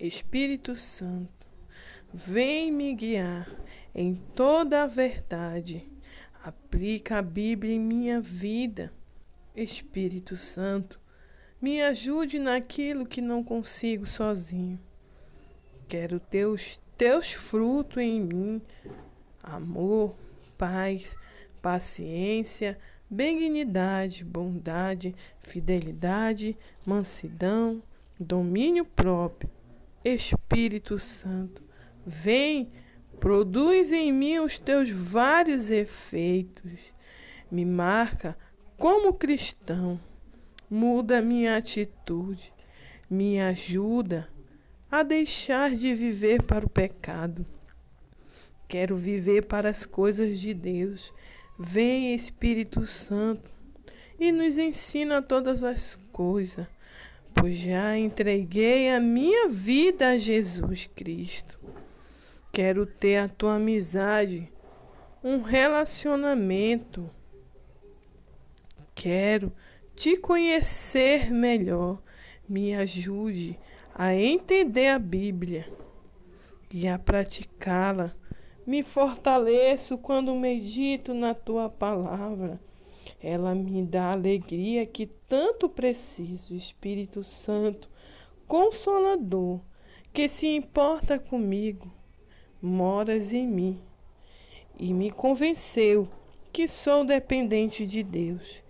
[0.00, 1.46] Espírito Santo,
[2.10, 3.54] vem me guiar
[3.94, 5.86] em toda a verdade.
[6.42, 8.90] Aplica a Bíblia em minha vida.
[9.54, 10.98] Espírito Santo,
[11.60, 14.80] me ajude naquilo que não consigo sozinho.
[15.86, 18.62] Quero teus teus frutos em mim:
[19.42, 20.16] amor,
[20.56, 21.14] paz,
[21.60, 22.78] paciência,
[23.10, 26.56] benignidade, bondade, fidelidade,
[26.86, 27.82] mansidão,
[28.18, 29.59] domínio próprio
[30.04, 31.62] Espírito Santo,
[32.06, 32.72] vem,
[33.18, 36.80] produz em mim os teus vários efeitos.
[37.50, 38.36] Me marca
[38.78, 40.00] como cristão,
[40.70, 42.52] muda minha atitude,
[43.10, 44.28] me ajuda
[44.90, 47.44] a deixar de viver para o pecado.
[48.66, 51.12] Quero viver para as coisas de Deus.
[51.58, 53.50] Vem, Espírito Santo,
[54.18, 56.66] e nos ensina todas as coisas
[57.34, 61.58] pois já entreguei a minha vida a Jesus Cristo.
[62.52, 64.52] Quero ter a tua amizade,
[65.22, 67.08] um relacionamento.
[68.94, 69.52] Quero
[69.94, 72.02] te conhecer melhor.
[72.48, 73.58] Me ajude
[73.94, 75.66] a entender a Bíblia
[76.72, 78.12] e a praticá-la.
[78.66, 82.60] Me fortaleço quando medito na tua palavra
[83.22, 87.88] ela me dá a alegria que tanto preciso, Espírito Santo,
[88.46, 89.60] consolador,
[90.12, 91.92] que se importa comigo,
[92.60, 93.80] moras em mim
[94.78, 96.08] e me convenceu
[96.50, 98.62] que sou dependente de Deus.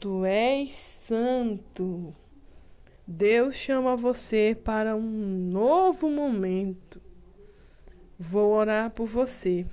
[0.00, 2.14] Tu és santo.
[3.06, 7.00] Deus chama você para um novo momento.
[8.18, 9.66] Vou orar por você.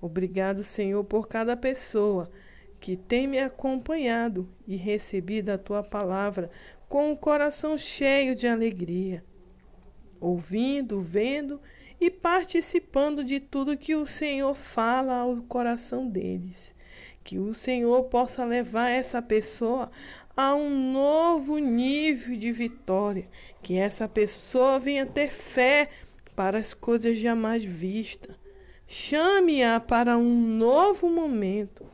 [0.00, 2.30] Obrigado, Senhor, por cada pessoa
[2.86, 6.48] que tem me acompanhado e recebido a tua palavra
[6.88, 9.24] com o coração cheio de alegria,
[10.20, 11.60] ouvindo, vendo
[12.00, 16.72] e participando de tudo que o Senhor fala ao coração deles.
[17.24, 19.90] Que o Senhor possa levar essa pessoa
[20.36, 23.28] a um novo nível de vitória,
[23.64, 25.88] que essa pessoa venha ter fé
[26.36, 28.36] para as coisas jamais vistas.
[28.86, 31.84] Chame-a para um novo momento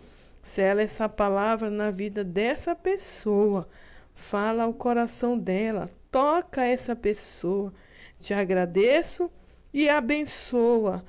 [0.43, 3.69] Sela essa palavra na vida dessa pessoa.
[4.13, 5.89] Fala ao coração dela.
[6.11, 7.73] Toca essa pessoa.
[8.19, 9.31] Te agradeço
[9.73, 11.05] e abençoa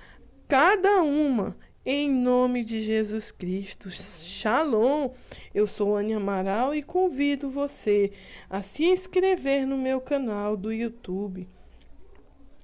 [0.48, 3.90] cada uma em nome de Jesus Cristo.
[3.90, 5.10] Shalom.
[5.54, 8.14] Eu sou Ania Amaral e convido você
[8.50, 11.48] a se inscrever no meu canal do YouTube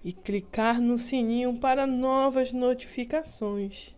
[0.03, 3.94] e clicar no sininho para novas notificações.